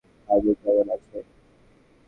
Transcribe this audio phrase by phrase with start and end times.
[0.29, 1.17] আম্মু কেমন আছে?